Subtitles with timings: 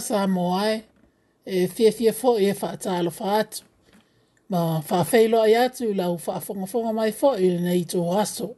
[0.00, 0.82] sa moai
[1.44, 3.64] e fie fie fo e fa talo fa atu.
[4.48, 8.02] Ma fa feilo ai atu la u fa fonga fonga mai fo il nei to
[8.22, 8.48] aso.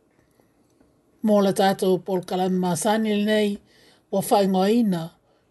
[1.26, 3.50] Mola tato por kalan masani il nei
[4.12, 5.10] ua faigoaina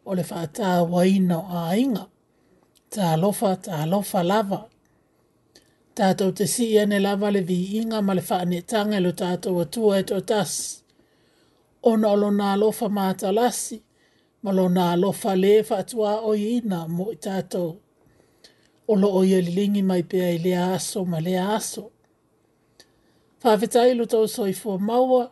[0.10, 2.06] o le faatāuaina o āiga
[2.90, 4.62] talofa talofa lava
[5.96, 10.08] tatou te sii ane lava le viiga ma le faaneetaga i lo tatou atua e
[10.10, 10.82] toetasi
[11.92, 13.78] ona o lona alofa matalasi
[14.44, 17.72] ma lona alofa lē faatuāoiina mo i tatou
[18.88, 21.90] o loo ia liligi mai pea i lea aso ma lea aso
[23.42, 25.26] faafetai lo tou soifua maua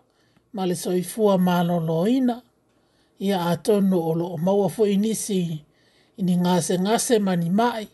[0.54, 2.45] ma le soifua malōlōina
[3.20, 5.40] ia atono o loo maua foʻi nisi
[6.20, 7.88] ini gasegase mani maʻi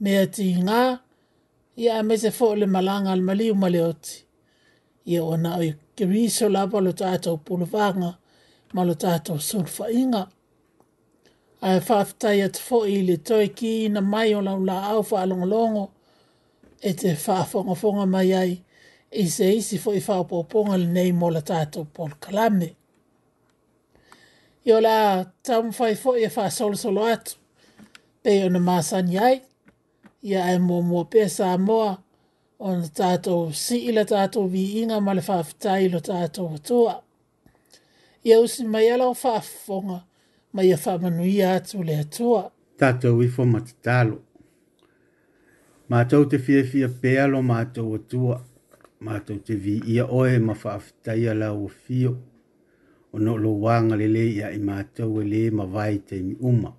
[0.00, 0.80] mea tigā
[1.76, 4.14] ia a mese foʻi le malaga a le maliu ma le oti
[5.10, 8.10] ia ua naʻo i keriso lava lo tatou pulufaga
[8.74, 10.22] ma lo tatou sulufaʻiga
[11.68, 15.84] ae faafetai atu foʻi i le toe kina mai o laulaau faalogologo
[16.80, 18.52] e te faafogafoga mai ai
[19.22, 22.68] iseisi foʻi faaopoopoga lenei mo la tatou polokalame
[24.64, 27.34] Io la tam fai fo e fa sol sol at.
[28.22, 29.40] Pe yo na masan yai.
[30.22, 31.96] Ia e mo mo pe sa moa.
[32.60, 36.94] On tato si ila tato vi inga ma le faftai lo tato tua.
[38.26, 39.98] Ia usi mai ala o fafonga.
[40.54, 42.42] Ma ia fa manui atu le tua.
[42.78, 44.16] Tato wi fo matitalo.
[45.90, 48.36] Mātou te fia fia pēalo mātou atua.
[49.06, 52.14] Mātou te vi ia oe ma faafitaia la o fio
[53.12, 56.34] o no lo wanga le le ia i mātou e le ma vai te mi
[56.40, 56.72] uma.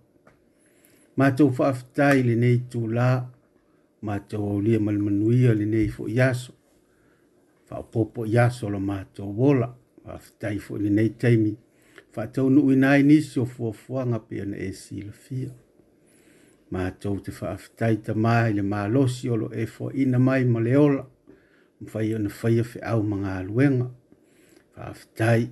[1.17, 3.09] Mātou whaafitai le nei tū lā,
[4.01, 6.55] mātou au lia malmanuia le nei fo iaso,
[7.69, 9.69] whaopopo iaso la mātou wola,
[10.05, 11.53] whaafitai fo le nei teimi,
[12.15, 15.53] whaatou nu inai nisi fo fuafuanga pe ana e si la fia.
[16.73, 20.73] Mātou te whaafitai ta mai le mālosi o lo e fo ina mai ma le
[20.81, 21.05] ola,
[21.83, 23.91] mwhai ona whaia fe au mga aluenga,
[24.73, 25.51] whaafitai,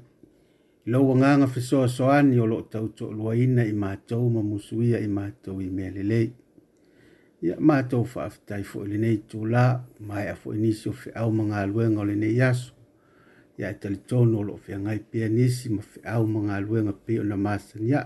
[0.85, 5.67] lau nganga fisoa soani o loo tauto luaina i mātou ma musuia i mātou i
[5.69, 6.31] mea lelei.
[7.45, 9.65] Ia mātou whaafitai fo ili nei tū la,
[9.99, 12.73] mai a fo inisi o whiau ma ngā luenga o lenei yasu.
[13.61, 16.93] Ia e tali tonu o loo whia ngai pia nisi ma whiau ma ngā luenga
[16.97, 18.03] pia o na māsani ia.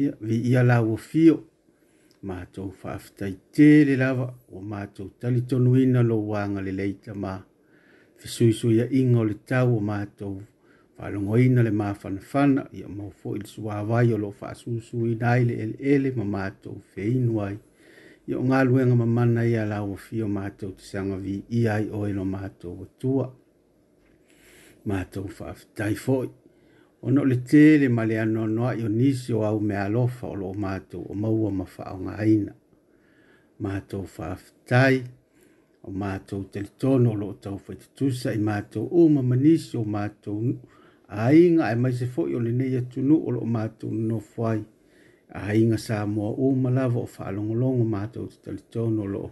[0.00, 1.42] Ia vi ia la wa fio,
[2.24, 7.36] mātou whaafitai tēle lava o mātou tali tonu ina lo wanga leleita ma.
[8.16, 10.40] Fisuisuia inga o le tau o mātou
[10.96, 16.24] faalogoina le mafanafana ia mau foʻi le suāvai o loo faasūsūina ai le eleele ma
[16.34, 17.56] matou feinu ai
[18.26, 20.72] ia o galuega mamana ia lauafia o matou
[21.22, 23.28] vi i ai o oe lo matou atua
[24.84, 26.18] matou faafetai fo
[27.02, 30.54] ona o le tele ma le anoanoaʻi o nisi o au mea alofa o loo
[30.54, 32.54] matou o maua ma faaaogāina
[33.58, 35.04] matou faafetai
[35.82, 40.40] o matou telitono o lo tau faitutusa i matou o ma nisi o matou
[41.08, 44.60] ainga e mai se foi o le nei atu o lo matu no fai
[45.30, 49.24] ainga sa mo o malavo fa long long matu tal tono lo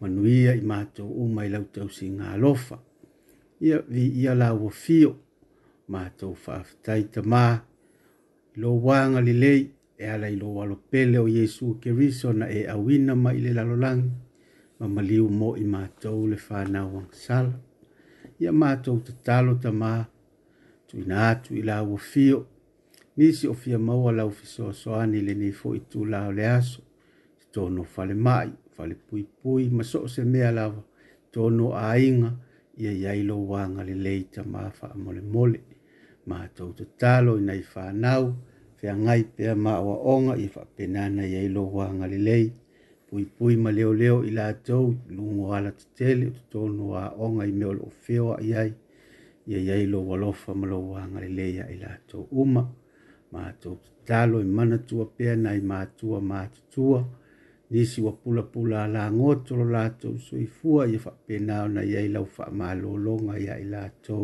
[0.00, 2.76] manuia i matu o mai lau tau singa lofa
[3.60, 5.10] ia vi ia la o fio
[5.92, 7.62] matu fa tai tama
[8.60, 9.62] lo wanga li lei
[9.98, 13.50] e ala i lo walo pele o yesu ke riso na e awina mai le
[13.58, 14.02] lalolang
[14.78, 17.46] ma maliu mo i matu le fa na wang sal
[18.42, 20.02] ia matu tatalo tamaa
[20.86, 22.46] tuina atu i lauafio
[23.16, 26.80] nisi o fia maua lau fesoasoani lenei foʻi tulā o le aso
[27.38, 30.82] se tono falemaʻi falepuipui ma so o se mea lava
[31.34, 32.30] tono aiga
[32.82, 35.60] ia iai lou agalelei tamā faamolemole
[36.28, 38.24] matou tatalo inai fanau
[38.78, 42.46] feagai pea maʻoaʻoga ia faapena ana iai lou agalelei
[43.08, 44.86] puipui ma leoleo i latou
[45.16, 48.72] lugoala tetele o totonu aʻoga i mea o loo feo aʻi ai
[49.46, 52.62] ia iai lo walofa ma lo wanga le leia i la to uma
[53.32, 53.70] ma to
[54.08, 56.40] talo i mana tua pea nai ma tua ma
[56.72, 56.98] tua
[57.70, 61.82] nisi wa pula pula la ngoto lo la to so i fua fa pena na
[61.90, 64.18] iai lo fa ma longa ia i la to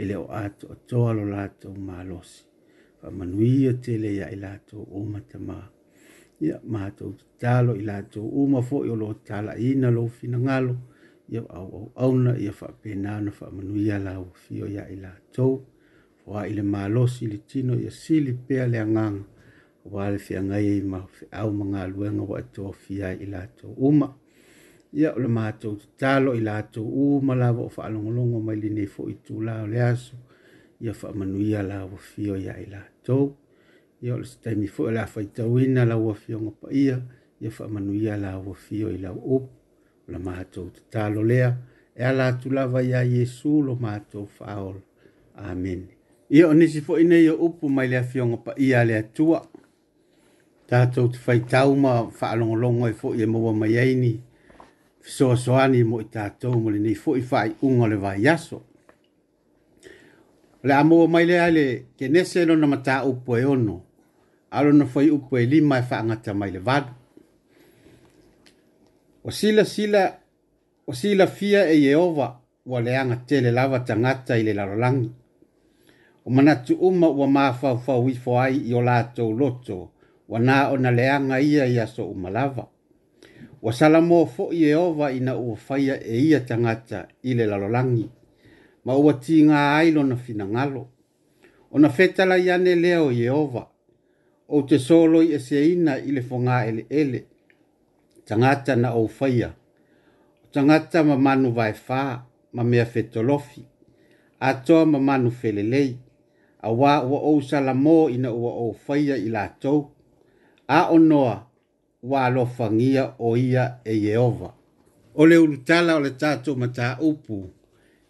[0.00, 2.44] ele o ato to lo la to ma losi
[3.00, 5.58] fa manui o tele ia i la to uma te ma
[6.44, 7.06] ia ma to
[7.40, 10.74] talo i la to uma fo i lo tala ina lo fina ngalo
[11.28, 14.86] ia au au auna ia fa pena na fa manu ia la o fio ia
[14.88, 15.64] ila to
[16.26, 19.24] wa ile malosi le tino ia sili pe ale ngang
[19.90, 21.02] wa le fia ngai ma
[21.34, 24.14] au manga luenga wa to fia ila to uma
[24.94, 28.54] ia le ma to talo ila to u ma la vo fa long long ma
[28.54, 30.14] li ne fo itu la le aso
[30.80, 33.34] ia fa manu ia la o fio ia ila to
[34.02, 37.02] ia le stai mi fo e la fa itu ina la o fio ngopa ia
[37.42, 39.50] ia fa manu ia la o fio ila o
[40.08, 41.48] la mātou te tālo lea,
[41.94, 44.76] e ala tu lava Yesu Jesu lo mātou whaol.
[45.36, 45.86] Amen.
[46.30, 49.40] Ia o nisi fo ina ia upu mai lea fionga pa ia lea tua.
[50.68, 54.12] Tātou te whai tauma whaalongolongo e fo ia mawa mai aini.
[55.00, 58.62] Fisoa soani mo i tātou mo le nei fo i whai unga le vai yaso.
[60.66, 61.66] Le amoa mai lea le
[61.98, 63.80] ke nese lona mata upu e ono.
[64.50, 66.92] Alona fo i upu e lima e whaangata mai le vadu.
[69.26, 70.22] O sila sila,
[70.86, 75.10] o sila fia e Yehova, wa leanga tele lava tangata i le larolangi.
[76.24, 79.90] O manatu uma wa mafau fau i fuai i o lato loto,
[80.28, 82.68] wa na o na leanga ia ia so umalava.
[83.62, 88.08] Wa salamo fo i Yehova ina ua faya e ia tangata i le larolangi.
[88.84, 90.86] Ma ua ti ngā ailo na finangalo.
[91.72, 93.66] O na fetala iane leo Yehova.
[94.48, 96.86] O te solo i eseina i le fonga ele.
[96.90, 97.26] ele
[98.26, 99.48] tangata na o faia.
[100.44, 103.64] O tangata ma manu vai fa, ma mea fetolofi.
[104.40, 105.96] A toa ma manu felelei.
[106.60, 109.86] A wā ua o sala mō ina ua o faia i la tau.
[110.68, 111.44] A o noa,
[112.02, 114.50] wā lo fangia o ia e Yehova.
[115.14, 117.46] O le urutala o le tato ma tā upu,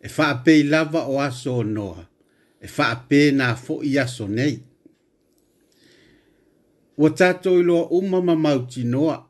[0.01, 2.01] e wha apei lava o aso o noa,
[2.61, 4.57] e wha apei nā fo i aso nei.
[6.97, 9.21] Ua tato i loa umama mauti noa,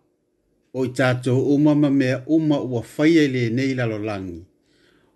[0.77, 4.41] o i tātou uma ma mea uma ua whaia i nei lalo langi.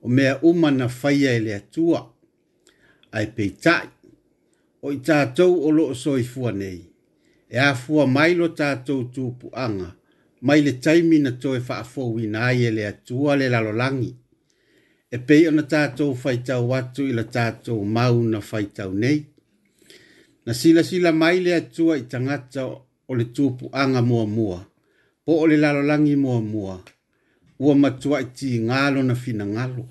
[0.02, 2.00] O mea uma na whaia i atua.
[3.12, 3.87] Ai pei tai.
[4.83, 6.79] O i tātou o loo soi fua nei.
[7.50, 9.90] E a fua mai lo tātou tūpu anga.
[10.40, 14.12] Mai le taimi na toe whaafou i nai e le atua le lalo langi.
[15.11, 19.21] E pei ona tātou whaitau watu i la tātou mau na whaitau nei.
[20.47, 24.61] Na sila sila mai le atua i tangata o le tūpu anga mua mua
[25.30, 26.76] o o le lalolagi mua mua
[27.62, 29.84] ua matua i ngalo na finagalo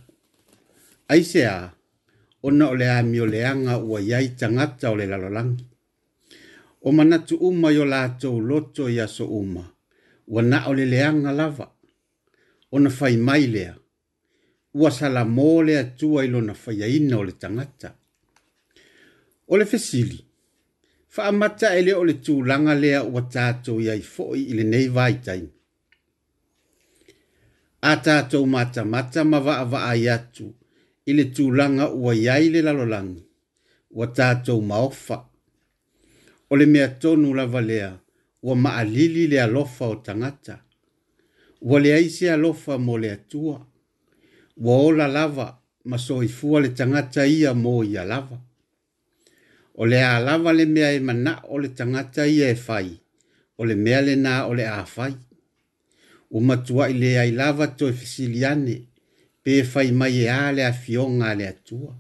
[1.12, 1.72] ai se a
[2.48, 5.63] ona o le amioleaga ua iai tagata o le lalolagi
[6.86, 9.63] o manatu uma yo la tau loto i so uma
[10.27, 11.65] ua na o le leaga lava
[12.75, 13.74] ona fai mai lea
[14.74, 17.89] ua salamole le atua i na fai o le tagata
[19.51, 20.19] o le fesili
[21.16, 25.51] faamata e leo o le tulaga lea ua tatou iai foʻi i lenei vaitaini
[27.92, 30.46] a tatou matamata ma vaavaai atu
[31.10, 33.24] i le tulaga ua iai le lalolagi
[33.98, 35.18] ua tatou maofa
[36.51, 37.89] o le mea tonu lava lea
[38.46, 40.56] ua maʻalili le alofa o tagata
[41.70, 43.58] ua leai se alofa mo le atua
[44.66, 45.48] ua ola lava
[45.89, 48.38] ma soifua le tagata ia mo ia lava
[49.79, 50.19] o le a
[50.53, 52.91] le mea e mana o le tangata i e fai,
[53.57, 55.13] o le mea le nā o le a fai.
[56.31, 58.75] O matua i le ai lava to e fisiliane,
[59.41, 61.93] pe e fai mai e a le a fionga le atua.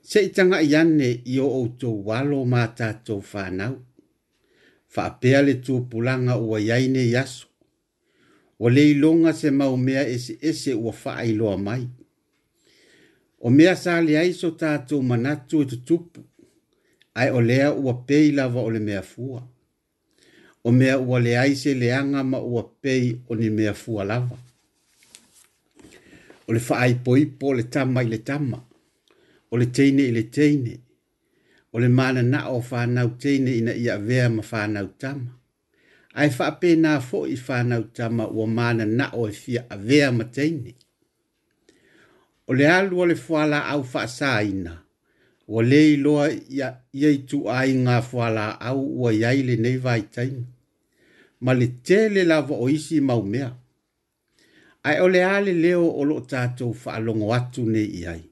[0.00, 3.50] Se i tanga i ane i o o to walo mā tātou fa
[4.96, 7.48] whaapea le tū pulanga ua iaine i aso,
[8.58, 11.84] o le ilonga se mau mea ese ese ua wha loa mai.
[13.46, 16.22] O mea sa le aiso tātou manatu e tutupu,
[17.18, 19.42] ai o lea ua pei lava o le mea fua.
[20.64, 24.36] O mea ua le aise leanga ma ua pei o ni mea fua lava.
[26.46, 28.58] O le whaai poipo le tama i le tama.
[29.50, 30.76] O le teine i le teine.
[31.72, 35.32] O le mana na o whanau teine ina ia vea ma whanau tama.
[36.14, 40.12] Ai whaape nā fo i whanau tama ua mana na o e fia a vea
[40.12, 40.74] ma teine.
[42.46, 44.82] O le alu o le fuala au whaasa inaa
[45.48, 50.02] o le loa ia i tu ai ngā whala au ua iai le nei vai
[50.14, 50.44] tain.
[51.40, 53.50] Ma le tele la o isi mau mea.
[54.88, 58.22] Ai ole ale leo o lo tātou whaalongo atu nei iai.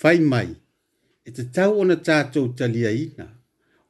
[0.00, 0.48] Fai mai,
[1.26, 3.26] e te tau ona tātou talia ina,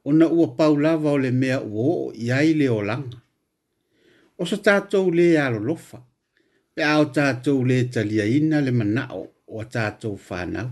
[0.07, 3.19] ona ua pau lava o le mea ua o iai le o langa.
[4.41, 5.99] O sa tātou le alo lofa,
[6.73, 9.23] pe ao tātou le talia ina le manao
[9.57, 10.69] o tātou whanau.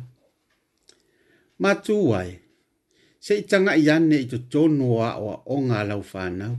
[1.63, 2.29] Matu wai,
[3.25, 6.53] se itanga iane i tutono wa o o ngā lau whānau.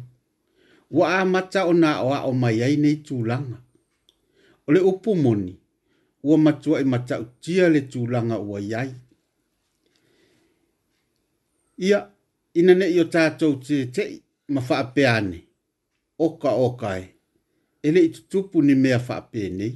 [0.97, 3.59] Wa a mata o nā o o mai ai nei tūlanga.
[4.67, 5.53] O le upu moni,
[6.27, 8.91] ua matua i mata utia le tūlanga ua iai.
[11.87, 11.99] Ia,
[12.61, 14.05] ina ne i o tātou te te
[14.55, 15.39] mawha apeane,
[16.27, 17.05] oka oka e,
[17.87, 19.69] ele i tutupu ni mea wha apene.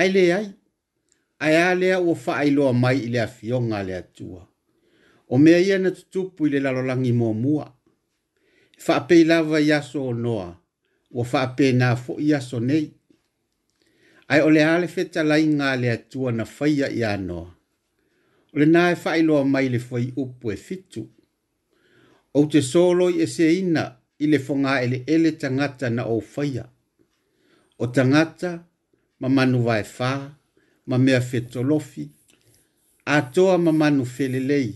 [0.00, 0.46] Ai le ai,
[1.44, 4.48] ae a lea ua mai i le afioga le atua
[5.28, 7.74] o mea ia na tutupu mo mua lalolagi muamua
[8.78, 10.58] e faapei lava i aso o noa
[11.10, 12.90] ua faapenā foʻi aso nei
[14.28, 17.38] ae o le a le fetalaiga a le atua na faia iā no
[18.52, 21.08] o lenā e mai le foi upu e fitu
[22.34, 26.64] o te solo i e ina ile fonga e ele ele tagata na ou faia
[27.78, 28.64] o tagata
[29.20, 30.34] mamanu manu vaefā
[30.86, 32.10] ma mea fetolofi,
[33.06, 34.74] atoa ma manu felelei,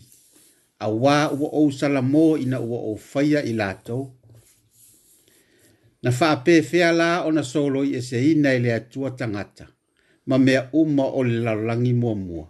[0.80, 4.06] a wā ua ou salamō ina ua ou faya i lātou.
[6.02, 9.68] Na faa pē fea la o na solo i ese ina ele atua tangata,
[10.26, 12.46] ma mea uma o le lalangi mua mua.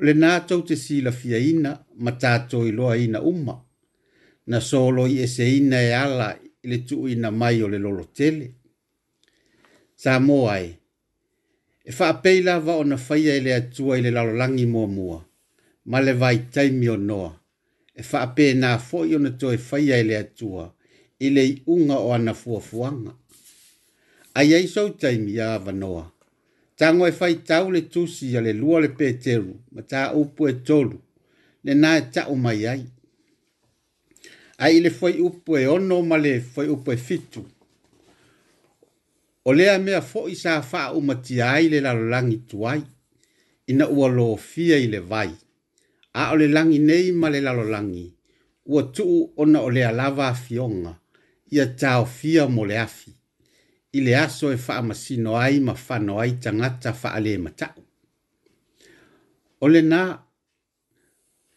[0.00, 3.54] Le nātou te sila fia ina, ma tātou i loa ina uma,
[4.46, 8.48] na solo i ese ina e ala ile tuu ina mai o le lolo tele.
[9.94, 10.70] Sa moa e,
[11.88, 15.24] e fa peila va ona faia ile atua ele lalo langi mo mua
[15.84, 17.40] ma le vai taimi o noa
[17.94, 20.74] e fa pe na fo i ona toi faia ile atua
[21.20, 23.12] Ele i unga o ana fua fuanga
[24.34, 26.12] a ia iso taimi a va noa
[26.76, 30.52] tango e fai tau le tusi a le lua le peteru ma ta upu e
[30.66, 31.00] tolu
[31.64, 32.82] le na e ta umai ai
[34.58, 37.44] a ile fai upu e ono ma le fai upu e fitu
[39.50, 42.82] o lea mea foʻi sa faaumatia ai le lalolagi tuai
[43.66, 45.30] ina ua lofia i le vai
[46.20, 48.04] a o le lagi nei ma le lalolagi
[48.66, 50.92] ua tuu ona o le alava afioga
[51.54, 53.10] ia taofia mo le afi
[53.96, 57.80] i le aso e faamasino ai ma fano ai tagata faale mataʻu
[59.64, 60.00] o lenā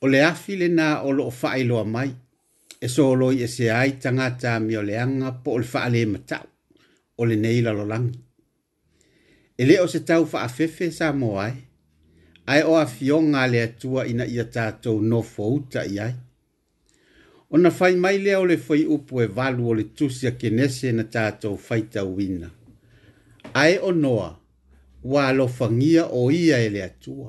[0.03, 2.11] o le afi lenā o loo faailoa mai
[2.85, 6.47] e soholoi ese ai tagata miʻoleaga po o le faale mataʻu
[7.17, 8.19] o le nei lalolagi
[9.61, 11.53] e leo se tau faafefe sa mo ai
[12.53, 15.19] ae o afioga a le atua ina ia tatou no
[15.55, 16.13] uta i ai
[17.55, 20.87] ona fai mai lea o le fai upu e valu o le tusi a kenese
[20.97, 22.49] na tatou faitauina
[23.61, 24.29] Ai o noa
[25.09, 27.23] ua alofagia o ia e le O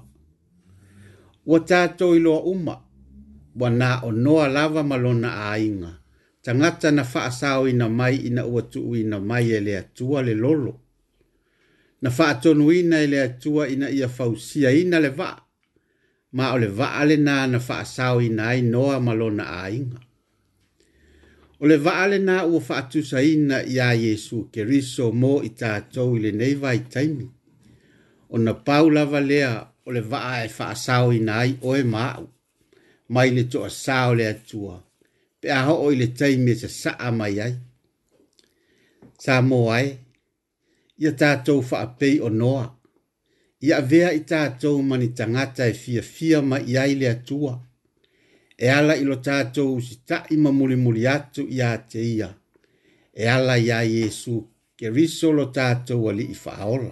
[1.47, 2.75] ua i iloa uma
[3.61, 5.91] ua na o noa lava ma lona aiga
[6.45, 10.81] tangata na faasao ina mai ina ua tuu ina mai e le atua le lolo.
[12.03, 15.39] Na faatonu ina e le atua ina ia fausia ina le vaa.
[16.37, 19.99] Ma ole le vaa le na na faasao ina ai noa malona a inga.
[21.61, 26.21] Ole le vaa le na ua faatusa ina ia Yesu keriso mo ita tātou i
[26.25, 27.29] le neiva i taimi.
[28.31, 29.53] O na paula valea
[29.87, 32.23] o le vaa e faasao ina ai oe mau.
[33.09, 34.77] Mai le toa sao le Mai le toa sao le atua
[35.45, 37.55] pe a ho ile tai me se sa mai ai
[39.23, 39.89] sa mo ai
[41.03, 42.67] ia ta tou fa pe o noa
[43.67, 44.41] ia vea i ta
[44.91, 47.55] mani tangata e fia fia ma ia ile atua
[48.65, 52.29] e ala ilo ta tou si ta i ma muli muli atu ia te ia
[53.21, 54.35] e ala ia Jesu
[54.79, 56.91] ke riso lo ta tou ali i faola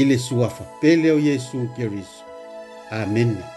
[0.00, 2.22] ile sua fa pele o Jesu ke riso
[3.00, 3.51] amen amen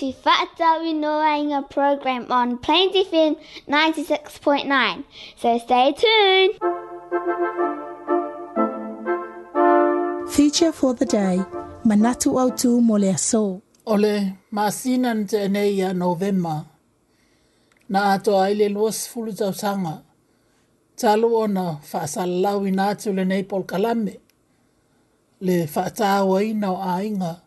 [0.00, 3.36] to Fatawi Noanga program on Plains FM
[3.68, 5.04] 96.9.
[5.36, 6.52] So stay tuned.
[10.32, 11.36] Feature for the day,
[11.84, 13.60] Manatu Autu Molea So.
[13.86, 16.64] Ole, masina nte enei ya novema.
[17.88, 20.02] Na ato aile luos fulu tau sanga.
[20.96, 24.20] Talu ona fa'asalalau ina atu le nei polkalame.
[25.40, 27.02] Le fa'atawa ina o ainga.
[27.04, 27.42] inga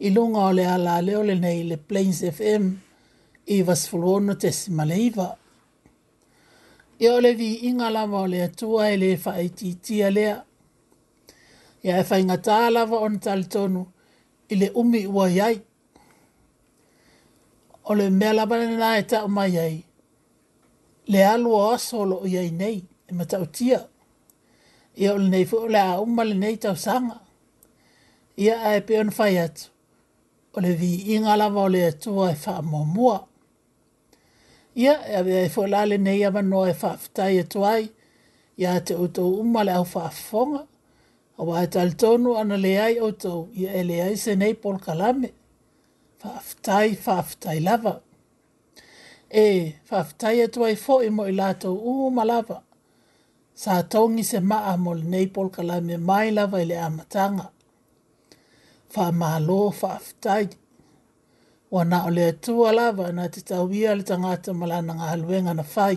[0.00, 2.64] i lunga o le ala leo le nei le Plains FM
[3.52, 5.26] i vasfuluono te simaleiva.
[7.04, 10.36] I o le vi inga lava o le atua e le whaetitia lea.
[11.84, 13.82] Ia e whainga tā lava on tali tonu
[14.48, 15.56] i le umi ua iai.
[17.88, 19.76] O le mea lava le nā e tau mai iai.
[21.12, 23.80] Le alua o solo o iai nei e matau tia.
[25.00, 27.16] Ia o le nei fu o le a umma le nei tau sanga.
[28.44, 29.64] Ia a e peon fai atu
[30.54, 32.60] o le vi inga la vole le atua e wha
[32.94, 33.18] mua.
[34.76, 37.90] Ia, e awe e fo lale nei ama noa e wha fitai e tuai,
[38.56, 40.62] ia te uto uma le au wha fonga,
[41.38, 44.78] a wae tal tonu ana le ai uto, ia e le ai se nei pol
[44.80, 45.30] kalame,
[46.22, 47.94] wha fitai, wha fitai lava.
[49.30, 49.46] E,
[49.90, 52.58] wha fitai e tuai fo i mo i lato uma lava,
[53.60, 57.46] sa tongi se ma amol nei pol kalame mai lava i le amatanga
[58.92, 60.48] fa whamalo whaftai.
[61.70, 65.64] Wa na ole tu ala va na te tauia le tangata malana nga halwenga na
[65.76, 65.96] whai.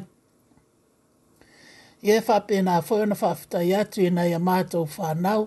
[2.04, 5.42] Ie whape nā whoi na whaftai atu e nei a mātou whanau.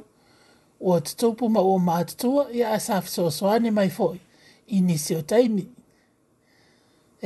[0.80, 4.16] O te tupu ma o mātutua i a safso soane mai foi
[4.74, 5.62] i nisi o teimi.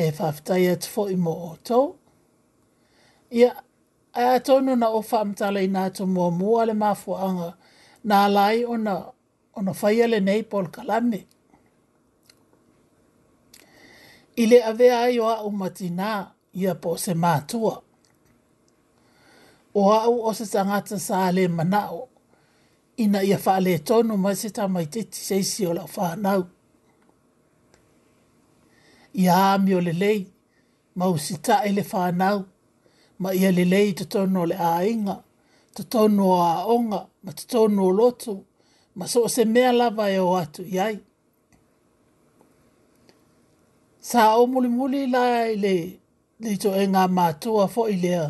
[0.03, 1.95] E whaftai atu foi mo o tau.
[3.33, 3.51] Ia
[4.13, 7.51] a tonu na o whamtale i nātou mua mua le mafuanga
[8.05, 8.95] na lai ona
[9.61, 11.27] ona faia lenei po le kalame
[14.37, 15.51] i le avea ai o a'u
[16.55, 17.75] ia po se mātua
[19.75, 22.03] o a'u o se tagata sa lē mana'o
[23.03, 26.43] ina ia fa'alētonu mai se tamaitiiti seisi o la'u fānau
[29.15, 30.23] ia ami o lelei
[30.97, 32.49] ma usita'i le fānau e
[33.23, 35.17] ma ia lelei totonu o le āiga
[35.77, 38.43] totonu o a'oga ma totonu o lotu
[38.95, 40.97] ma so se mea lava e o atu iai.
[44.01, 45.75] Sa o muli muli la i le,
[46.43, 48.27] le to e ngā mātua fo i lea,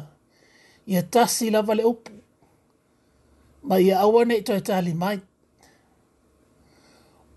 [0.93, 2.13] i a tasi lava le upu,
[3.69, 5.19] ma i a awane i to e tali mai.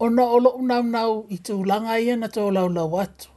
[0.03, 2.97] O na o lo unau nau i tū langa i e na tō lau lau
[3.03, 3.29] atu.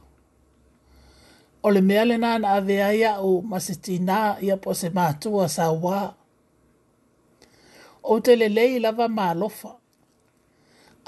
[1.65, 5.71] O le mea le nāna a vea ia o masiti nā ia po mātua sa
[5.71, 6.16] waa
[8.07, 9.69] o te lelei lava malofa.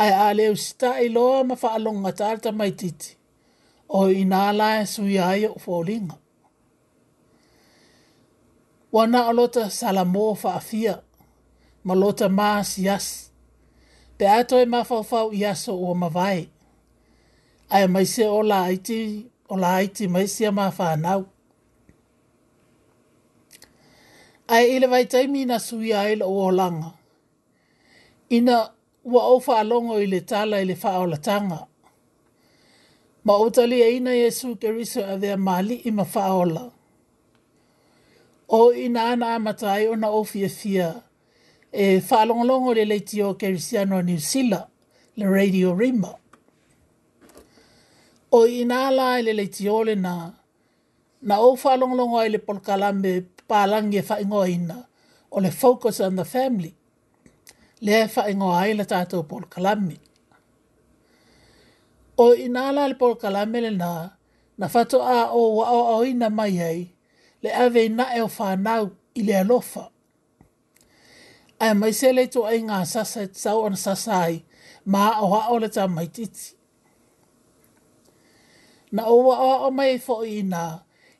[0.01, 3.09] Ai a leo sita i loa ma whaalonga tārta mai titi.
[3.99, 6.17] O i nā lai sui ai o fōlinga.
[8.93, 10.97] Wana o lota salamō whaafia.
[11.83, 13.07] Ma lota maas yas.
[14.17, 16.41] Pe ato e mawhawhau iaso o mawai.
[17.73, 19.01] Ai mai se o la aiti,
[19.51, 21.21] o la aiti mai se a mawhanau.
[24.55, 26.89] ai ile vai tai mina suia ai o olanga
[28.37, 28.55] ina
[29.13, 31.59] wa o fa longo ile tala ile fa o tanga
[33.25, 36.23] ma o tali ai e na yesu keriso ave mali i ma fa
[38.57, 40.89] o ina ana matai ona o na fia
[41.83, 44.59] e fa longo longo le leti o kerisiano ni sila
[45.17, 46.11] le radio rima
[48.37, 50.13] o ina la ile leti ole na
[51.27, 53.13] na o fa longo longo ai le polkalambe
[53.49, 54.77] pālangi e whaingo ina
[55.35, 56.73] o le focus on the family.
[57.85, 59.97] Le e whaingo ai le tātou Paul Kalami.
[62.17, 63.93] O inala le Paul Kalami le nā,
[64.57, 66.81] na whato a o wa o o ina mai ei,
[67.43, 69.85] le ave na e o whanau i le alofa.
[71.59, 74.37] Ai mai se le tō ai ngā sasa tau an sasa ai,
[74.87, 76.51] mā o ha o le tā mai titi.
[78.95, 79.35] Na o wa
[79.67, 80.65] o mai fo i nā,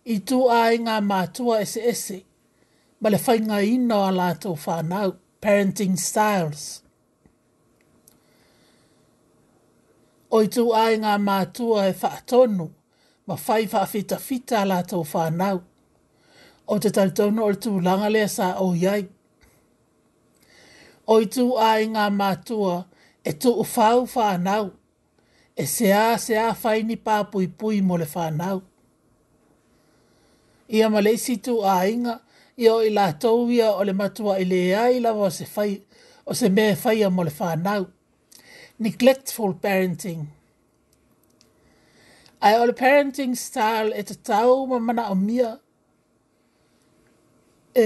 [0.09, 2.15] i tu ai ngā mātua ese ese,
[3.03, 5.11] ma le whainga ino a lātou whānau,
[5.45, 6.63] parenting styles.
[10.33, 12.65] O i tu ai ngā mātua e whaatonu,
[13.29, 15.61] ma whai whaafita fita a lātou whānau,
[16.65, 19.03] o te tautono o tu langa lea sa o iai.
[21.05, 22.79] O i tu ai ngā mātua
[23.25, 24.71] e tu u whau whānau,
[25.55, 28.65] e se a se a whaini pāpui pui mo le whānau
[30.71, 32.19] ia ma le situ a inga
[32.57, 35.45] ia o i la tau ia o le matua i le ai lawa o se
[35.55, 35.71] fai
[36.29, 37.83] o se mea fai a mo le whanau.
[38.79, 40.21] Neglectful parenting.
[42.41, 45.51] Ai o le parenting style e te tau ma mana o mia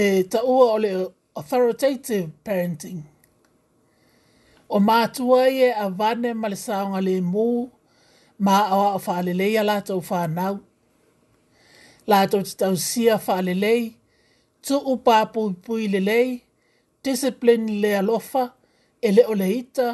[0.32, 0.90] ta ua o le
[1.40, 3.00] authoritative parenting.
[4.68, 7.48] O mātua ie a vane ma le saonga le mū
[8.46, 10.54] ma awa o whaaleleia la tau whanau
[12.06, 13.82] la to tau sia fa le lei
[14.66, 16.28] to u pa pu le lei
[17.04, 18.42] discipline le alofa
[19.02, 19.86] e le oleita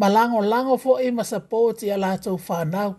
[0.00, 2.90] malango lango fo e ma support ia la to fa nau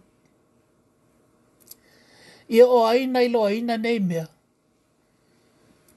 [2.56, 4.26] ia o aina i lo aina nei mea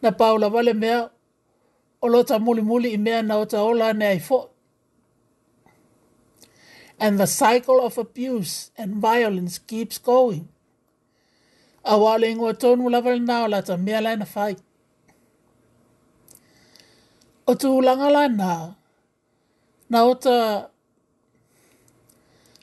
[0.02, 0.98] na paula vale mea
[2.00, 4.38] o lota muli muli i mea na o ta ola ne ai fo
[7.04, 10.44] and the cycle of abuse and violence keeps going
[11.84, 14.56] a wale ingo tonu lawa lina o lata mea lai na fai.
[17.48, 18.72] O tu ulanga lai na,
[19.90, 20.68] na o ta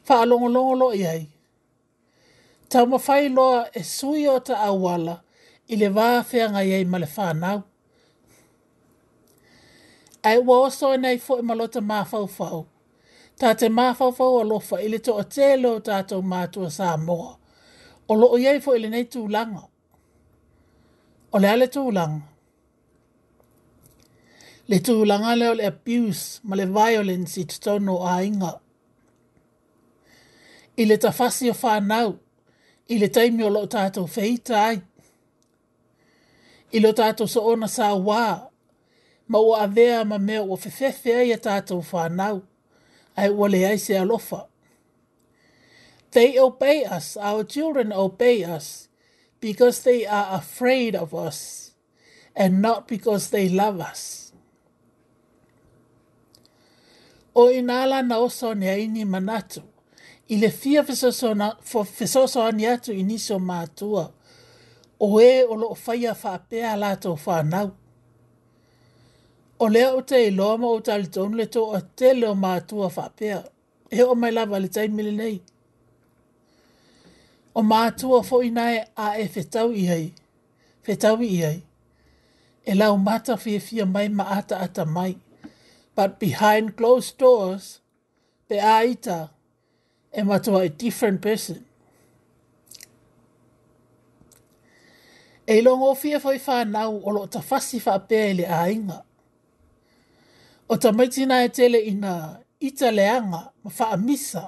[0.06, 1.28] faa lo iai.
[2.70, 5.16] Ta uma fai loa e sui o ta awala
[5.68, 7.60] i le waa fea ngai ei male faa nau.
[10.28, 12.60] Ai ua oso e nei fo i e malota maa fau fau.
[13.40, 16.88] Ta te maa fau fau alofa i le to o te leo tatou mātua sa
[17.08, 17.30] moa
[18.08, 19.64] o lo o yei fo ele nei tu langa.
[21.34, 22.22] O le ale tu langa.
[24.70, 28.54] Le tu langa leo le abuse ma le violence i tutono a inga.
[30.82, 32.20] I le ta fasi o whanau,
[32.88, 34.80] i le taimi o lo tato feita ai.
[36.72, 38.24] I lo tato so ona sa wā,
[39.32, 42.36] ma ua avea ma mea ua fefefea i a tato whanau,
[43.20, 44.40] ai ua le aise alofa.
[44.44, 44.44] lofa.
[46.12, 48.88] They obey us, our children obey us,
[49.40, 51.72] because they are afraid of us
[52.36, 54.32] and not because they love us.
[57.36, 59.62] O inala na oso ni aini manatu,
[60.28, 64.12] ile fia fesoso ani atu inisio maatua,
[65.00, 67.72] o e o lo faia faapea lato whanau.
[69.60, 72.90] O lea o te iloa ma o tali tonu le to o te leo maatua
[72.90, 73.44] faapea,
[73.92, 75.34] e o mai lava le taimile nei.
[75.34, 75.42] Le
[77.58, 80.04] o mātua fo i nae a e whetau i ai.
[80.86, 81.62] Whetau i ai.
[82.70, 85.16] E lau mata fia fia mai ma ata ata mai.
[85.96, 87.80] But behind closed doors,
[88.48, 89.30] pe aita
[90.14, 91.64] e matua a different person.
[95.48, 98.46] E ilong o fia fo i whanau o lo ta fasi wha pē e le
[98.46, 99.00] a inga.
[100.70, 104.48] O ta maitina e tele ina ita leanga ma wha a misa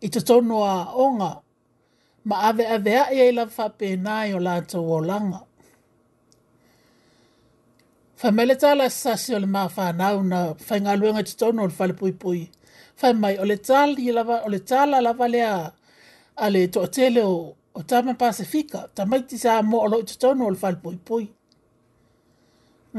[0.00, 1.30] i te a onga
[2.24, 5.40] ma ave ave a ia ila fa pe na yo la to wolanga
[8.20, 11.46] fa meleta la sa si ol ma fa na una fa nga lu nga tso
[11.56, 12.40] no fa le pui pui
[13.00, 15.56] fa mai ole tal di la ole tal la va a
[16.44, 17.36] ale to tele o
[17.78, 21.24] o tama pacifica tama ti sa mo lo tso no fa le pui pui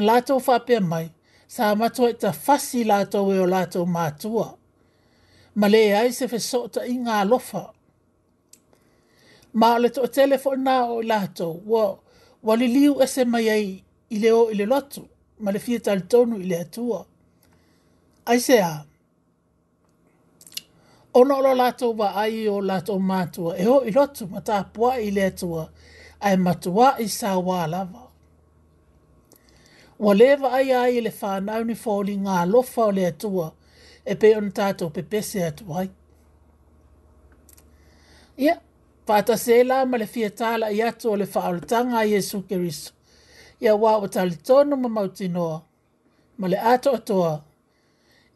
[0.07, 0.55] la to fa
[0.91, 1.07] mai
[1.53, 2.55] sa e ma to ta fa
[2.91, 4.47] la to we o la to ma tua
[5.59, 6.81] ma le ai se fe so ta
[7.31, 7.63] lofa
[9.53, 11.99] ma le to telefon na o lato wo
[12.45, 13.67] wa le liu ese mai ai
[14.15, 14.65] i o i le
[15.43, 16.99] ma le fia tal tonu ile le atua
[18.31, 18.85] ai se a
[21.19, 24.91] ona o lato ba ai o lato matua e o i lotu ma ta pua
[25.05, 25.63] i le atua
[26.25, 28.03] ai matua i sa wa lava
[30.03, 33.03] wa le va ai ai le fa na ni fo li nga lo fa le
[33.11, 33.47] atua
[34.05, 35.89] e pe on tato pe pese atua ai
[38.45, 38.59] yeah.
[39.11, 42.93] Fata se la ma le fia tala i ato le whaarutanga a Jesu Kirisu.
[43.59, 45.57] Ia wā o tali tono ma mauti noa.
[46.39, 47.33] Ma le ato atoa.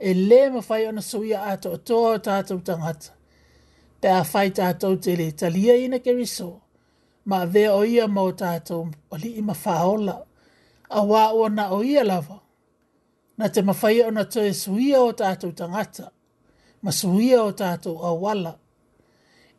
[0.10, 3.12] E le ma fai ona suia ato atoa o tātou tangata.
[4.02, 6.50] Pe a fai tātou te le talia ina Kirisu.
[7.30, 10.18] Ma ve o ia ma o tātou o li ima whaola.
[10.90, 12.40] A wā o na o ia lava.
[13.38, 16.12] Na te ma fai ona toe suia o tātou tangata.
[16.84, 18.20] Ma suia o tātou awala.
[18.26, 18.54] wala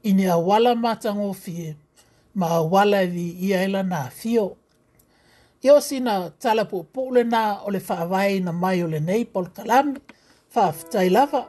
[0.07, 1.75] i ne awala matango fie,
[2.39, 4.47] ma awala vi ia ela na fio.
[5.65, 9.47] Io sina tala po pole na o le whaavai na mai o le nei pol
[9.57, 9.89] kalam,
[10.55, 11.43] whaafitai lava.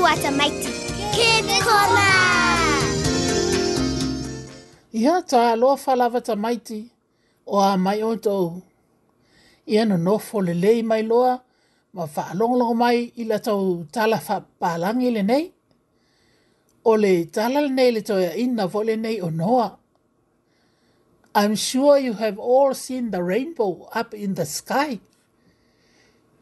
[0.00, 0.70] tuata maiti.
[1.14, 2.06] Kene kona!
[4.98, 6.78] Ia ta aloa falava ta maiti
[7.46, 8.46] o a mai o tou.
[9.72, 11.32] Ia no nofo le lei mai loa
[11.94, 13.62] ma whaalongolongo mai i la tau
[13.94, 15.44] tala whapalangi le nei.
[16.90, 19.68] O le tala le nei le toia ina vole nei o noa.
[21.40, 24.90] I'm sure you have all seen the rainbow up in the sky.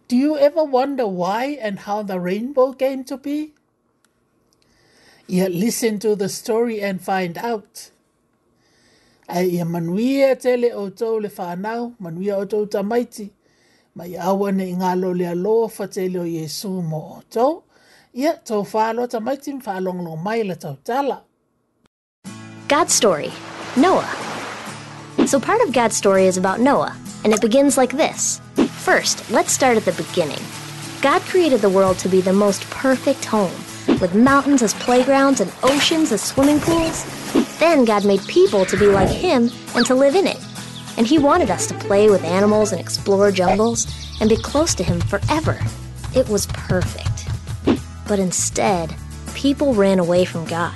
[0.09, 3.53] Do you ever wonder why and how the rainbow came to be?
[5.27, 7.91] Yet listen to the story and find out.
[9.29, 13.29] Ai ia manuia tele o tau le whanau, manuia o tau tamaiti,
[13.95, 17.65] mai awa ne ngalo le aloa whatele o Yesu mo o tau,
[18.15, 21.23] ia tau whālo tamaiti mwhalonglo mai le tau tala.
[22.67, 23.31] God's story,
[23.77, 24.09] Noah.
[25.27, 28.41] So part of God's story is about Noah, and it begins like this
[28.89, 30.39] first, let's start at the beginning.
[31.03, 33.53] God created the world to be the most perfect home,
[34.01, 37.05] with mountains as playgrounds and oceans as swimming pools.
[37.59, 40.43] Then God made people to be like Him and to live in it.
[40.97, 43.87] And He wanted us to play with animals and explore jungles
[44.23, 45.61] and be close to Him forever.
[46.17, 47.29] It was perfect.
[48.09, 48.97] But instead,
[49.35, 50.75] people ran away from God.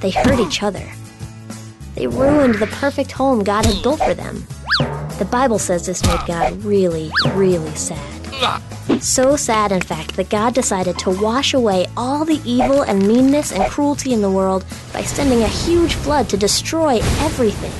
[0.00, 0.90] They hurt each other.
[1.96, 4.42] They ruined the perfect home God had built for them.
[5.18, 8.00] The Bible says this made God really, really sad.
[9.00, 13.52] So sad, in fact, that God decided to wash away all the evil and meanness
[13.52, 17.72] and cruelty in the world by sending a huge flood to destroy everything,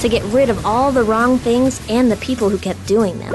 [0.00, 3.34] to get rid of all the wrong things and the people who kept doing them.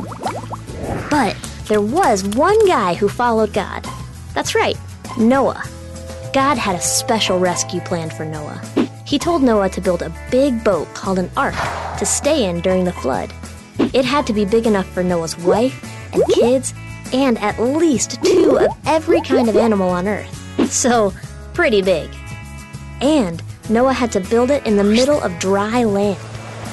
[1.10, 1.38] But
[1.68, 3.86] there was one guy who followed God.
[4.34, 4.78] That's right,
[5.18, 5.64] Noah.
[6.34, 8.62] God had a special rescue plan for Noah.
[9.06, 11.54] He told Noah to build a big boat called an ark
[12.00, 13.32] to stay in during the flood.
[13.94, 15.80] It had to be big enough for Noah's wife
[16.12, 16.74] and kids
[17.14, 20.72] and at least two of every kind of animal on Earth.
[20.72, 21.14] So,
[21.54, 22.10] pretty big.
[23.00, 26.18] And Noah had to build it in the middle of dry land,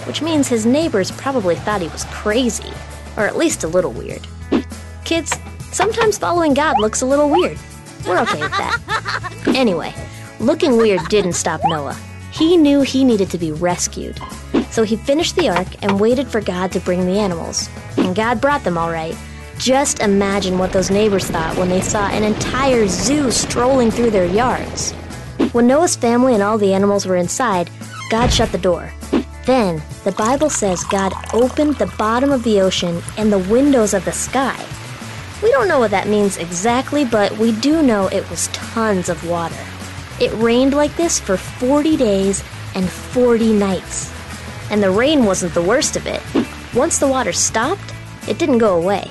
[0.06, 2.72] which means his neighbors probably thought he was crazy,
[3.18, 4.26] or at least a little weird.
[5.04, 5.34] Kids,
[5.70, 7.58] sometimes following God looks a little weird.
[8.06, 9.30] We're okay with that.
[9.54, 9.92] Anyway,
[10.40, 11.96] looking weird didn't stop Noah.
[12.32, 14.18] He knew he needed to be rescued.
[14.70, 17.68] So he finished the ark and waited for God to bring the animals.
[17.98, 19.16] And God brought them all right.
[19.58, 24.24] Just imagine what those neighbors thought when they saw an entire zoo strolling through their
[24.26, 24.92] yards.
[25.52, 27.68] When Noah's family and all the animals were inside,
[28.10, 28.92] God shut the door.
[29.44, 34.04] Then, the Bible says God opened the bottom of the ocean and the windows of
[34.06, 34.58] the sky.
[35.42, 39.28] We don't know what that means exactly, but we do know it was tons of
[39.28, 39.56] water.
[40.22, 42.44] It rained like this for 40 days
[42.76, 44.12] and 40 nights.
[44.70, 46.22] And the rain wasn't the worst of it.
[46.76, 47.92] Once the water stopped,
[48.28, 49.10] it didn't go away.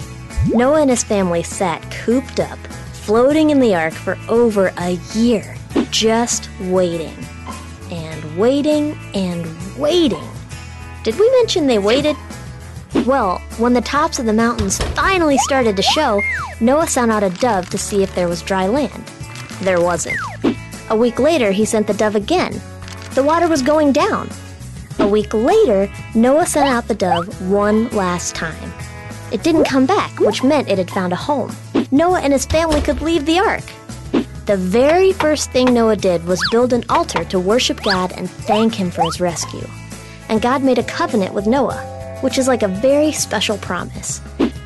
[0.56, 2.58] Noah and his family sat cooped up,
[2.94, 5.54] floating in the ark for over a year,
[5.92, 7.14] just waiting
[7.92, 9.46] and waiting and
[9.78, 10.24] waiting.
[11.04, 12.16] Did we mention they waited?
[13.06, 16.22] Well, when the tops of the mountains finally started to show,
[16.62, 19.04] Noah sent out a dove to see if there was dry land.
[19.62, 20.16] There wasn't.
[20.92, 22.52] A week later, he sent the dove again.
[23.16, 24.28] The water was going down.
[25.00, 28.74] A week later, Noah sent out the dove one last time.
[29.32, 31.56] It didn't come back, which meant it had found a home.
[31.92, 33.64] Noah and his family could leave the ark.
[34.48, 38.76] The very first thing Noah did was build an altar to worship God and thank
[38.76, 39.66] Him for His rescue.
[40.28, 41.78] And God made a covenant with Noah,
[42.20, 44.20] which is like a very special promise.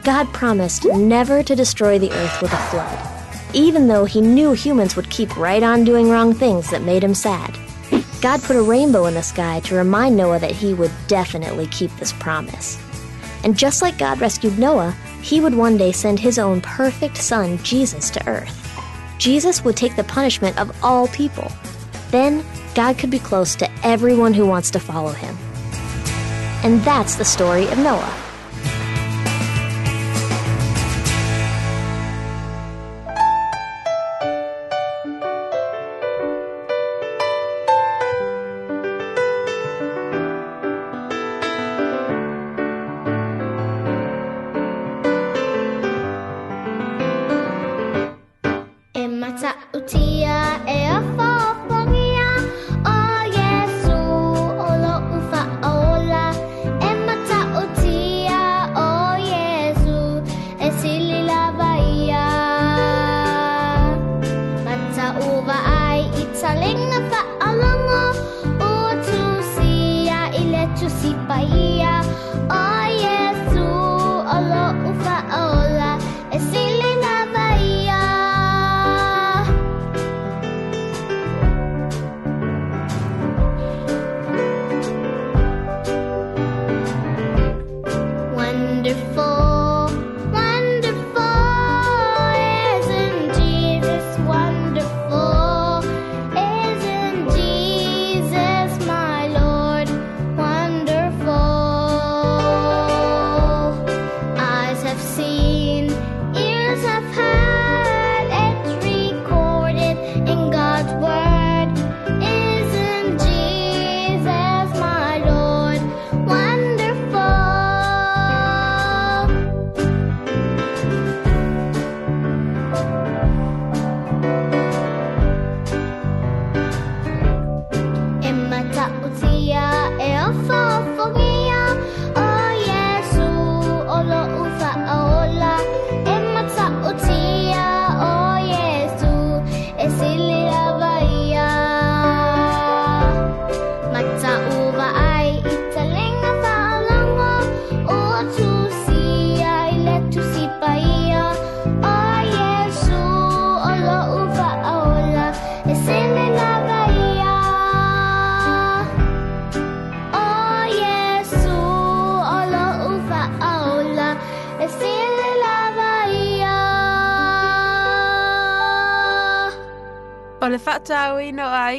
[0.04, 3.12] God promised never to destroy the earth with a flood
[3.56, 7.16] even though he knew humans would keep right on doing wrong things that made him
[7.16, 7.58] sad.
[8.22, 11.96] God put a rainbow in the sky to remind Noah that he would definitely keep
[11.96, 12.78] this promise.
[13.46, 14.92] And just like God rescued Noah,
[15.22, 18.62] he would one day send his own perfect son, Jesus, to earth.
[19.20, 21.50] Jesus would take the punishment of all people.
[22.12, 22.44] Then,
[22.74, 25.38] God could be close to everyone who wants to follow him.
[26.64, 28.22] And that's the story of Noah.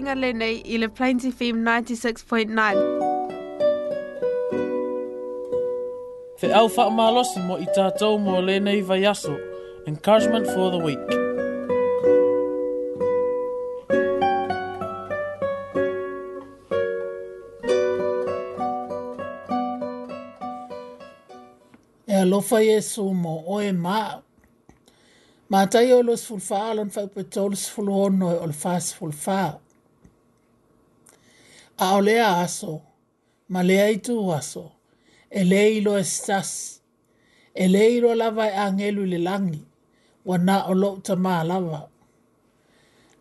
[0.06, 2.74] whainga lenei i le Plains FM 96.9.
[6.40, 9.32] Te au wha malosi mo i tātou mo lenei vai aso.
[9.86, 11.08] Encouragement for the week.
[22.08, 24.22] E alofa Yesu mo oe maa.
[25.52, 28.34] Mātai o alon fai petol sfulu ono e olfa Mātai o los fulfa alon fai
[28.34, 29.42] petol sfulu ono e olfa sfulfa
[31.78, 32.82] a o lea aso,
[33.48, 34.72] ma lea i tu aso,
[35.30, 36.80] e lei lo estas,
[37.54, 39.62] e, e lei lava e angelu le langi,
[40.24, 41.88] wa na o lo ma lava.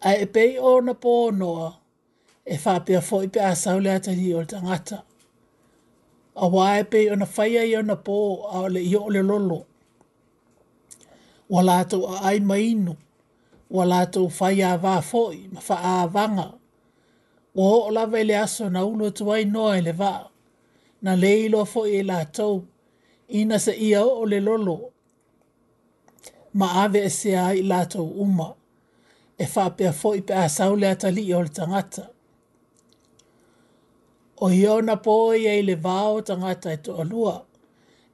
[0.02, 1.74] A e pei o na po noa,
[2.46, 5.04] e fa pia fo i pia asau lea ta o tangata.
[6.36, 8.96] A wa e pei o na faya i o na po a o le i
[8.96, 9.66] o le lolo.
[11.52, 12.94] Wa la a ai mainu,
[13.76, 16.48] wa la tu faya va fo i, ma fa a vanga,
[17.56, 19.94] ua o lava i le aso na ulu atu ai noa i le
[21.04, 22.56] na le fo foʻi e i latou
[23.40, 24.78] ina saʻia oo le lolo
[26.60, 28.50] ma ave esea ai i latou uma
[29.38, 32.04] e faapea foʻi pe a sau le atalii o le tangata.
[34.44, 37.36] o ia na po e le vao o tagata e toʻalua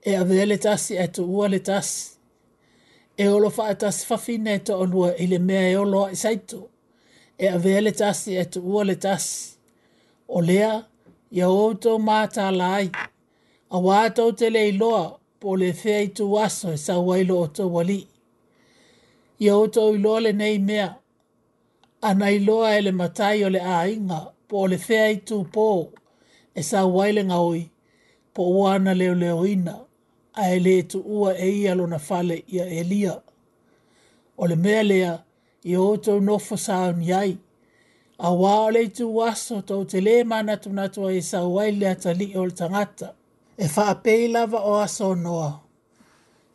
[0.01, 1.97] e avea le tasi e tuua le tasi
[3.21, 6.15] e olo faatasi fafina e toʻalua e i le mea e olo aʻi
[7.41, 9.57] e avea le tasi e tuua le tasi.
[10.27, 10.85] O lea,
[11.31, 12.91] ia outou mātā lai.
[13.73, 17.47] A wātou te lei loa, po le fea i tu aso e sa wailo o
[17.49, 18.03] tō wali.
[19.41, 20.91] Ia outou i loa le nei mea.
[22.05, 25.41] Ana i loa e le matai o le a inga, po le fea i tu
[25.55, 25.65] pō
[26.53, 27.63] e sa waile nga oi,
[28.37, 29.75] po wana leo leo ina,
[30.33, 33.17] a ele e tu ua e ia na fale ia elia.
[34.37, 35.19] O le mea lea,
[35.63, 37.35] i ōtou nofo sāu ni ai.
[38.21, 42.29] A wāle tu waso tau te le mana tu natua i sā waile a tali
[42.37, 43.13] o le tangata.
[43.57, 43.95] E wha
[44.29, 45.59] lava o aso noa.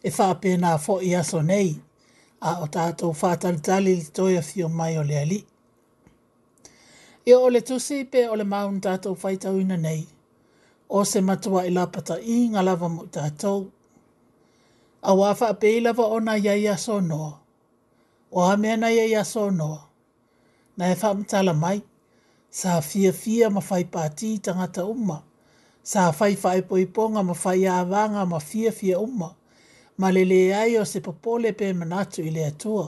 [0.03, 1.77] E wha pē nā fo aso nei.
[2.43, 5.45] A o tātou wha tali tali li toia fio mai o le ali.
[7.27, 10.05] E o le tusi pē o le maun tātou whai tau ina nei.
[10.89, 13.71] O se matua i lapata i ngalava mo tātou.
[15.03, 17.46] A wāwha pē lava o nā iai aso noa
[18.37, 19.87] o a mea nei e aso noa.
[20.77, 21.83] Na e whamtala mai,
[22.51, 25.19] sa fia fia ma whai pāti i tangata umma,
[25.83, 29.31] sa po whai poiponga ma whai awanga ma fia fia umma,
[29.99, 32.87] ma lele ai o se popole pe manatu i lea tua.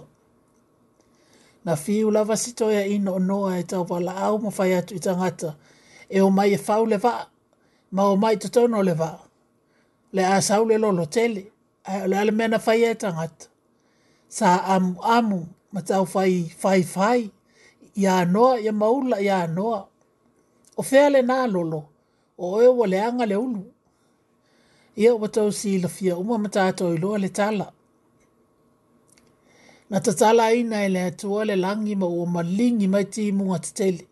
[1.64, 5.00] Na fiu lava sitoia ino o noa e tau wala au ma whai atu i
[5.06, 5.50] tangata,
[6.14, 7.24] e o mai e whau le vaa,
[7.96, 9.20] ma o mai totono le vaa.
[10.14, 11.42] Le a saule lolo tele,
[11.88, 13.46] ai ole ale mena whai e tangata
[14.28, 15.40] sa amu amu
[15.72, 17.20] ma tau fai fai fai
[18.00, 19.78] ia noa ia maula ia noa
[20.76, 21.80] o fea le nā lolo
[22.36, 23.62] o e o le anga le ulu
[25.02, 27.66] ia o tau si la fia uma ma tātou iloa le tala
[29.90, 34.04] na tatala ina ele atua le langi ma ua malingi mai ti timuga tetele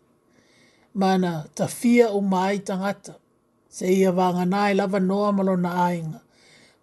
[0.99, 3.13] ma na tafia uma ai tagata
[3.77, 6.19] seia vaganā e lava noa ma na ainga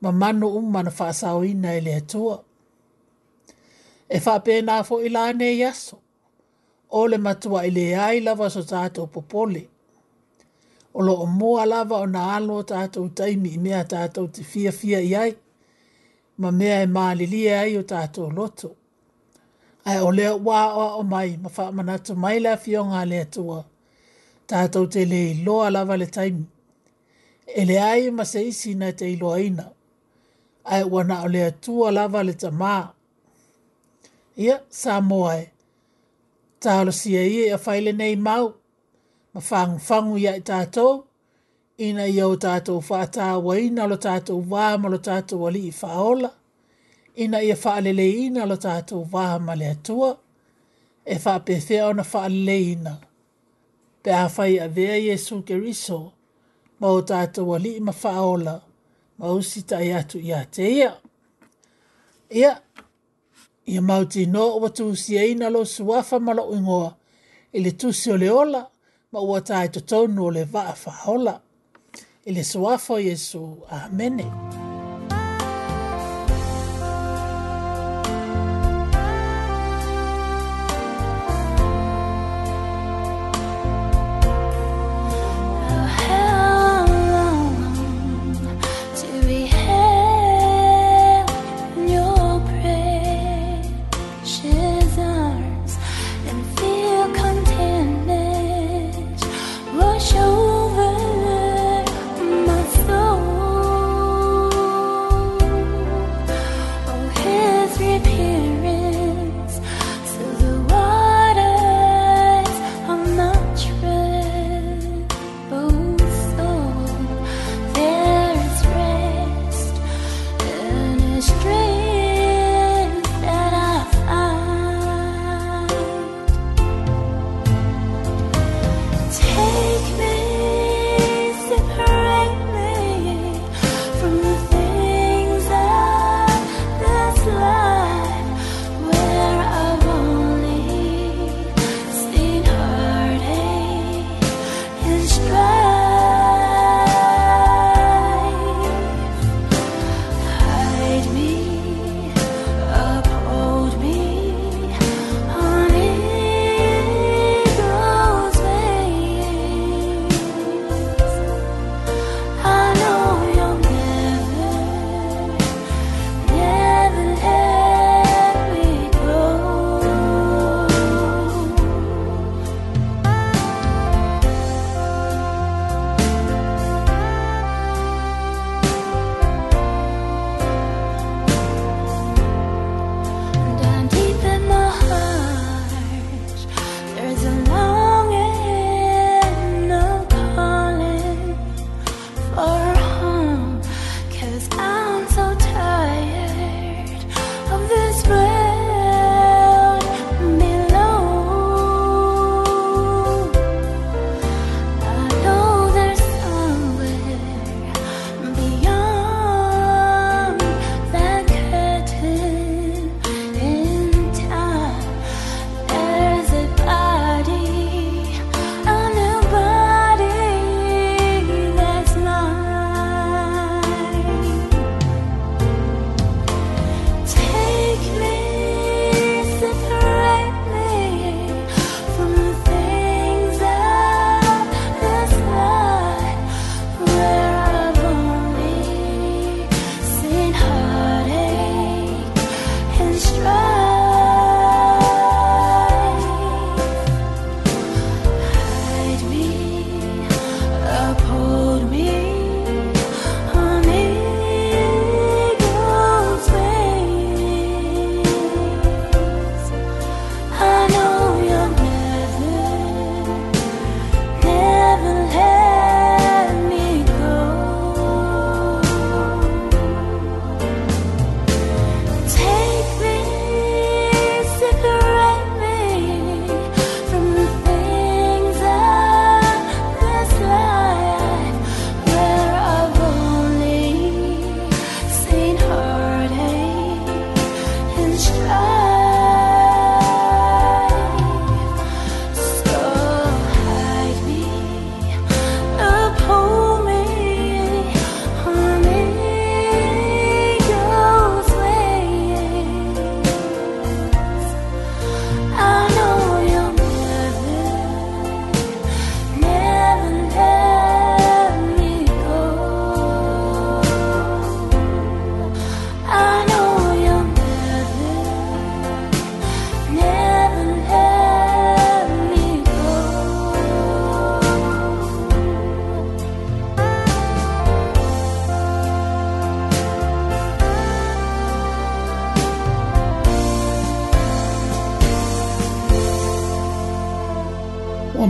[0.03, 2.37] ma mano uma na faasaoina e le atua
[4.09, 5.97] e fa pe na fo ila ne yaso
[6.91, 9.69] o le matua ile ai lava so tato popole
[10.95, 15.01] o lo o mo lava o na alo tato taimi me tato te fia fia
[15.01, 15.35] iai
[16.39, 18.77] ma mea e malili e ai o tato loto
[19.87, 23.25] ai o le wa o o mai ma fa mana tu mai la fio le
[23.35, 23.65] tua
[24.51, 26.45] tato te le lo lava le taimi
[27.61, 28.41] ele ai ma se
[28.75, 29.67] na te ilo aina
[30.75, 32.93] ai wana o le tua lava le tamaa
[34.37, 35.51] ia sa moae.
[36.61, 38.55] Ta sia ia ia faile nei mau,
[39.35, 41.03] ma fangu fangu ia i tātou,
[41.79, 46.31] ina ia o tātou whātā ina lo tātou wā lo tātou wali i whaola,
[47.17, 50.17] ina ia whaalele ina lo tātou wā ma le atua,
[51.07, 52.97] e whaapethea ona whaalele ina.
[54.03, 56.13] Pe a whai a vea Jesu ke riso,
[56.81, 58.61] ma o tātou wali i ma whaola,
[59.19, 60.95] ma usita i atu i a teia.
[62.33, 62.57] Ia,
[63.67, 66.95] ia mau tino o watu usiaina e lo suafa malo ingoa,
[67.53, 68.67] ili tusi o leola,
[69.13, 71.41] ma ua tae totonu o le vaa faola.
[72.25, 74.23] Ili suafa Yesu, amene.
[74.25, 74.64] Amen.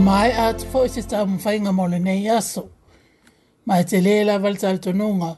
[0.05, 2.63] mai at fo isi ta mwhainga mole nei aso.
[3.67, 5.31] Mai te leila valta al tonunga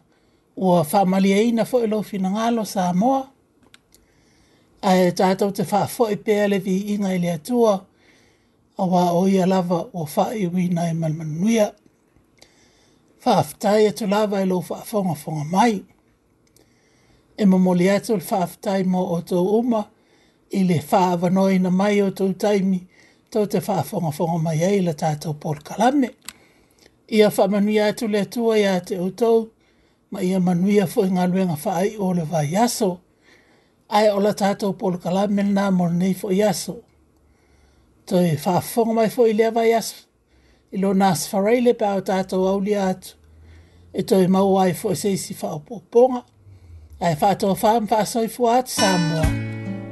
[0.65, 3.21] ua whamali e ina fo lo fina ngalo sa moa.
[4.89, 6.15] Ai tātou te wha fo i
[6.65, 7.73] vi inga ili atua
[8.77, 11.67] a wā o ia lava o wha i wina i malmanuia.
[13.23, 15.75] Wha aftai atu lava ilo e fa fonga fonga mai.
[17.39, 19.81] E mamoli atu l wha aftai mo o tō uma
[20.49, 22.95] ili wha avanoi na mai o tō taimi ili
[23.29, 26.09] tau te whaafonga fonga mai ai la tātou Paul Kalame.
[27.11, 29.49] Ia whamanuia atu le tua ia te utou,
[30.11, 32.97] ma ia manuia fo inga luenga whaai o le vai aso.
[33.89, 36.79] Ai o la tātou Paul Kalame nā mor nei fo i aso.
[38.07, 40.03] Tau e whaafonga mai fo i lea vai aso.
[40.71, 43.15] Ilo nās whareile pa o tātou au lia atu.
[43.93, 46.23] E tau e mau ai fo i seisi whaopoponga.
[46.99, 49.29] Ai whaatoa whaam whaasoi fuat Samoa.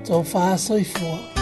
[0.06, 1.35] Tau whaasoi fuat.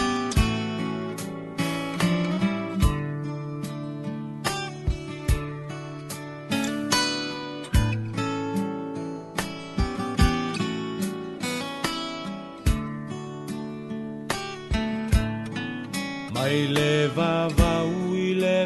[17.08, 18.60] vavau i le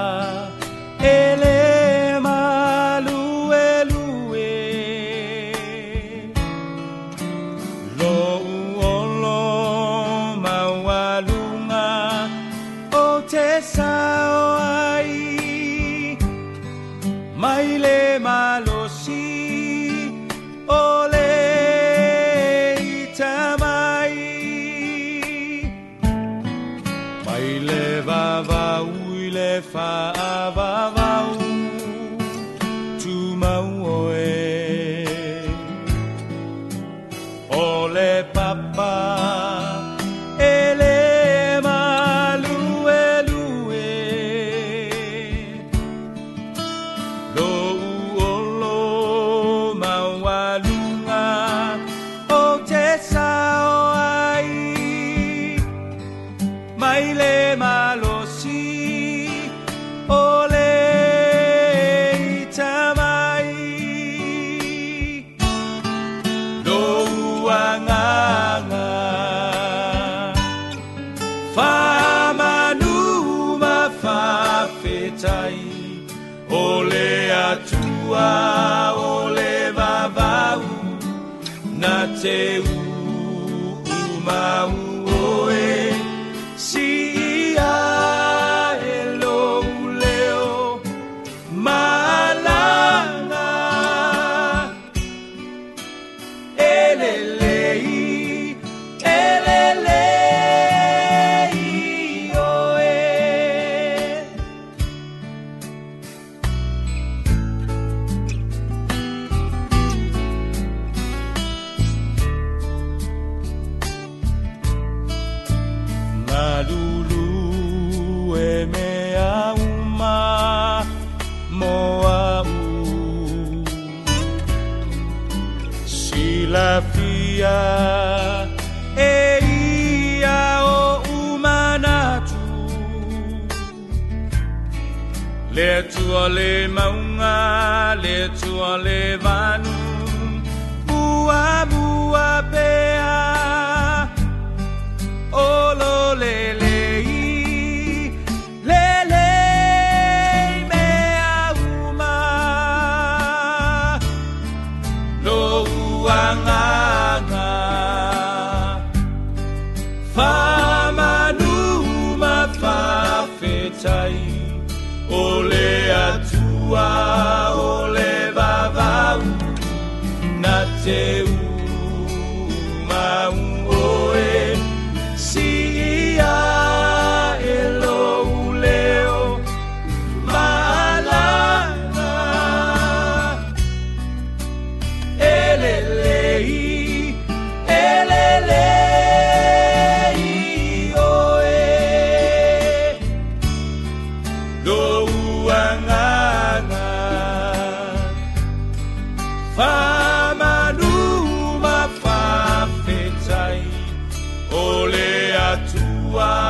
[206.12, 206.49] tua